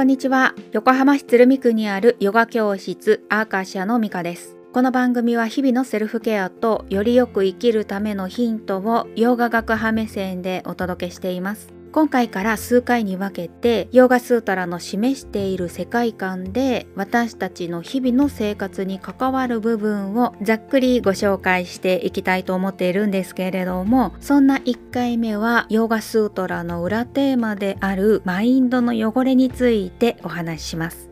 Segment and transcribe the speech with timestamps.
[0.00, 0.54] こんにちは。
[0.72, 4.56] 横浜市鶴見区にあるヨガ教室アーカシアのミカです。
[4.72, 11.79] この番組は日々のセルフケアとよりよく生きるためのヒントをヨガ学派目線でお届けしています。
[11.92, 31.09] 今回から数回に分けてヨーガスータラの示している世界観で私たちの日々の生活に関わる部分をざっくりご紹介していきたいと思っているんですけれどもそんな1回目はヨガスートラの裏テーマであるマインドの汚れについてお話しします。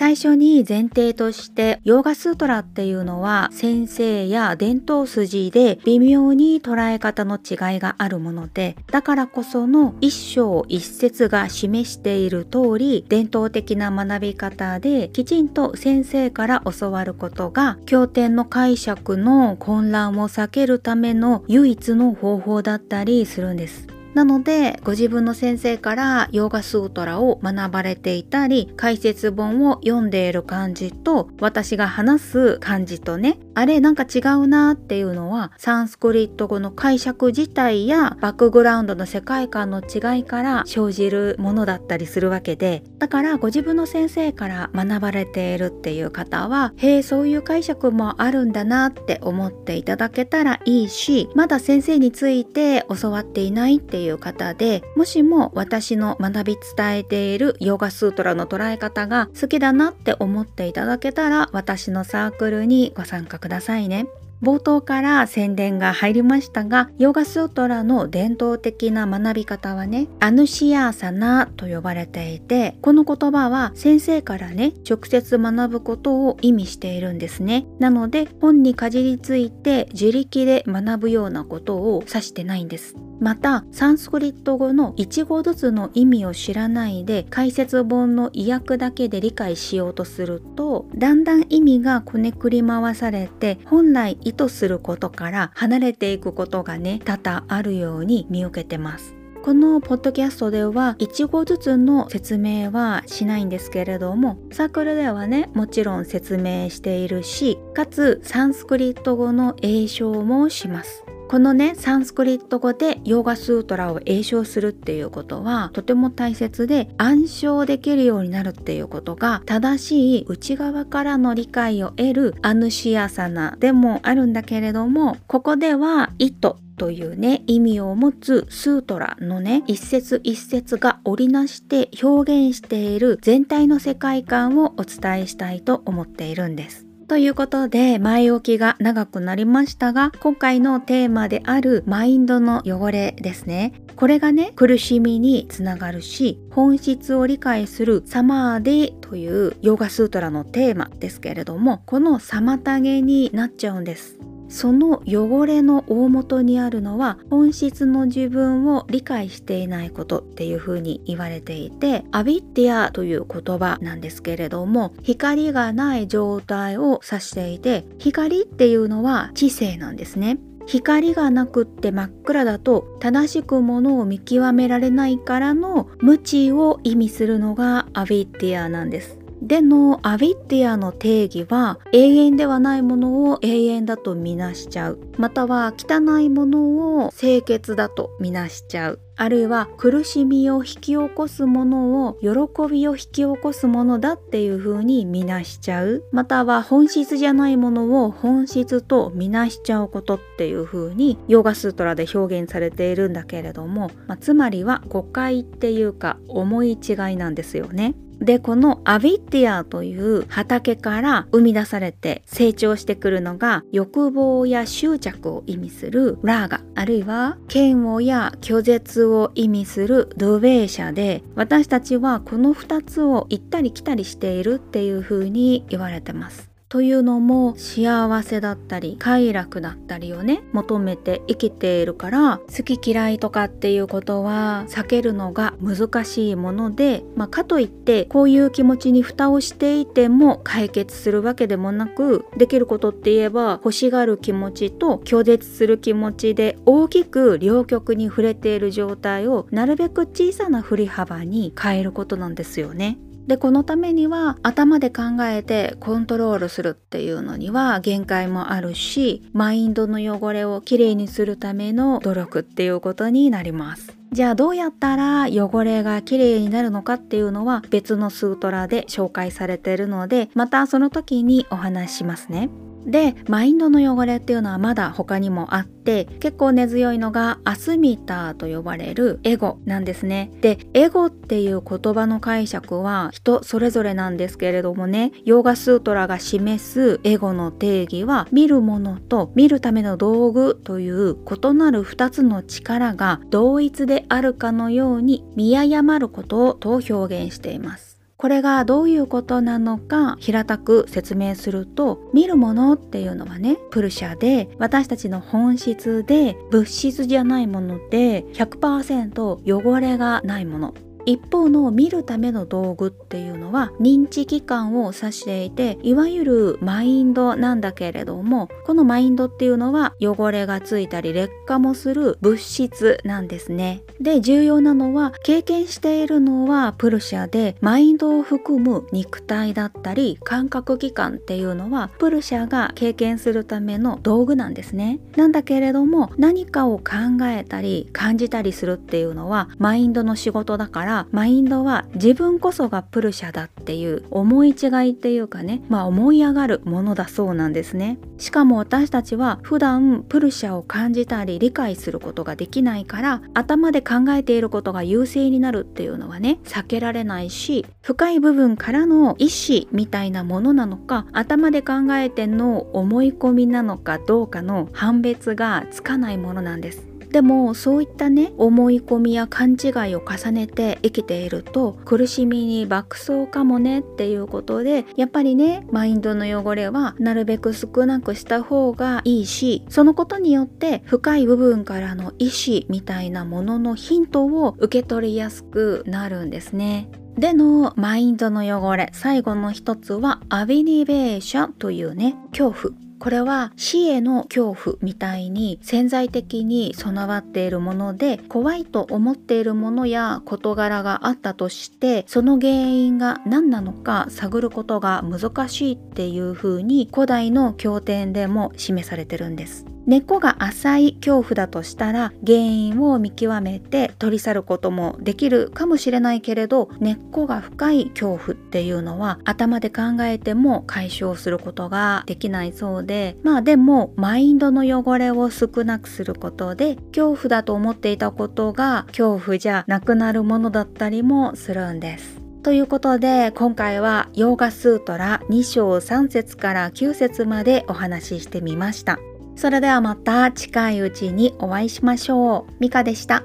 [0.00, 23.99] 最初に前提としてヨーガスートラっていうのは先生や伝統筋で微妙に捉え方の違いがあるものでだからこその一章一節が示している通り伝統的な学び方できちんと先生から教わることが経典の解釈の混乱を避けるための唯一の方法だったりするんです。
[24.14, 64.06] なのでご自分の先生からヨーガスートラを学ばれていたり解説本を読んでいる感じと私が話す感じとねあれなんか違うなっていうのはサンスクリット語の解釈自体やバックグラウンドの世界観の違いから生じるものだったりするわけでだからご自分の先生から学ばれているっていう方はへえそういう解釈もあるんだなって思っていただけたらいいしまだ先生について教わっていないっていうていう方でもしも私の学び伝えているヨガスートラの捉え方が好きだなって思っていただけたら私のサークルにご参加くださいね。
[64.42, 77.66] 冒頭から宣伝が入りましたがヨガスートラの伝統的な学び方はねアヌシアーサナと呼ばれていてこの言葉は先生からね直接学ぶことを意味しているんですね。
[77.78, 82.96] なので本にかじりついて自力で学ぶようなことを指してないんです。
[83.20, 99.14] またサンスクリット語の1語ずつの意味を知らないで解説本の意訳だけで理解しようとするとだんだん意味がこねくり回されて本来意図することから離れていくことがね多々あるように見受けてます。
[99.42, 136.89] このポッドキャストでは1語ずつの説明はしないんですけれどもサークルではねもちろん説明しているしかつサンスクリット語の英称もしますこのねサンスクリット語でヨーガスートラを詠唱するっていうことはとても大切で暗唱できるようになるっていうことが正しい内側からの理解を得るアヌシアサナでもあるんだけれどもここでは意図というね意味を持つスートラのね一節一節が織りなして表現している全体の世界観をお伝えしたいと思っているんです。
[137.10, 143.72] ということで前置きが長くなりましたが今回のテーマであるマインドの汚れですね。
[143.96, 154.20] これがね苦しみにつながるし本質を理解するサマーディというヨガスートラのテーマですけれどもこの妨げになっちゃうんです。
[154.50, 170.38] その汚れの大元にあるのは本質の自分を理解していないことっていうふうに言われていてアビッティアという言葉なんですけれども光がない状態を指していて光っていうのは知性なんですね。
[170.66, 179.19] 光がなくって真っ暗だと正しくものを見極められないからの無知を意味するのがアビッティアなんです。
[179.42, 184.98] でのアビッティアの定義は永遠ではないものを永遠だとみなしちゃう。
[185.16, 189.00] または汚いものを清潔だとみなしちゃう。
[189.16, 192.30] あるいは苦しみを引き起こすものを喜
[192.70, 196.04] びを引き起こすものだっていう風に見なしちゃう。
[196.10, 207.94] または本質じゃないものを本質と見なしちゃうことっていう風にヨガスートラで表現されているんだけれども、まあ、つまりは誤解っていうか思い違いなんですよね。
[208.20, 226.49] でこのアビティアという畑から生み出されて成長してくるのが欲望や執着を意味するラーガあるいは嫌悪や拒絶を意味するドベーシャで私たちはこの2つを行ったり来たりしているっていう風に言われてます。
[226.70, 252.96] というのも幸せだったり快楽だったりをね求めて生きているから好き嫌いとかっていうことは避けるのが難しいもので、まあ、かといってこういう気持ちに蓋をしていても解決するわけでもなくできることって言えば欲しがる気持ちと拒絶する気持ちで大きく両極に触れている状態をなるべく小さな振り幅に変えることなんですよね。
[253.30, 272.50] でこのためには頭で考えてコントロールするっていうのには限界もあるしマインドの汚れをきれいにするための努力っていうことになりますじゃあどうやったら汚れがきれいになるのかっていうのは別のスートラで紹介されているのでまたその時にお話ししますね。
[272.86, 280.30] でマインドの汚れっていうのはまだ他にもあって結構根強いのがアスミターと呼ばれるエゴなんですね。
[280.40, 297.89] でエゴっていう言葉の解釈は人それぞれなんですけれどもねヨーガスートラが示すエゴの定義は見るものと見るための道具という異なる2つの力が同一であるかのように見誤ることをと表現しています。
[298.20, 310.74] これがどういうことなのか平たく説明すると見るものっていうのはねプルシャで私たちの本質で物質じゃないもので100%汚れがないもの。
[311.10, 323.82] 一方の見るための道具っていうのは認知機関を指していていわゆるマインドなんだけれどもこのマインドっていうのは汚れがついたり劣化もする物質なんですね。
[324.00, 335.00] で重要なのは経験しているのはプルシャでマインドを含む肉体だったり感覚器官っていうのはプルシャが経験するための道具なんですね。
[335.16, 336.84] なんだけれども何かを考
[337.22, 347.98] えたり感じたりするっていうのはマインドの仕事だからマインドは自分こそがプルシャだっていう思い違いっていうかねまあ思い上がるものだそうなんですね。
[348.18, 366.89] しかも私たちは普段プルシャを感じたり理解することができないから頭で考えていることが優勢になるっていうのはね避けられないし深い部分からの意思みたいなものなのか頭で考えての思い込みなのかどうかの判別がつかないものなんです。
[367.10, 386.90] でもそういったね思い込みや勘違いを重ねて生きていると苦しみに爆走かもねっていうことでやっぱりねマインドの汚れはなるべく少なくした方がいいしそのことによって深い部分からの意思みたいなもののヒントを受け取りやすくなるんですね。
[387.16, 409.69] でのマインドの汚れ最後の一つはアビニベーションというね恐怖これは死への恐怖みたいに潜在的に備わっているもので怖いと思っているものや事柄があったとしてその原因が何なのか探ることが難しいっていうふうに古代の経典でも示されてるんです。
[409.86, 432.20] 根っこが浅い恐怖だとしたら原因を見極めて取り去ることもできるかもしれないけれど根っこが深い恐怖っていうのは頭で考えても解消することができないそうでまあでもマインドの汚れを少なくすることで恐怖だと思っていたことが恐怖じゃなくなるものだったりもするんです。
[432.42, 438.98] ということで今回はヨーガスートラ2章3節から9節までお話ししてみました。
[439.40, 442.52] それではまた近いうちにお会いしましょう。
[442.60, 443.24] ミカでした。